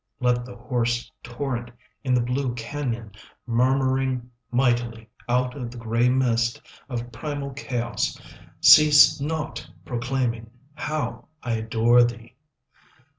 [0.19, 1.69] Let the hoarse torrent
[2.03, 3.11] In the blue canyon,
[3.45, 8.19] Murmuring mightily 10 Out of the grey mist Of primal chaos,
[8.61, 12.33] Cease not proclaiming How I adore thee.